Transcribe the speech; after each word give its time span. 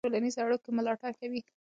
سندرې 0.03 0.11
د 0.11 0.13
ټولنیزو 0.13 0.39
اړیکو 0.43 0.69
ملاتړ 0.77 1.11
کوي. 1.19 1.41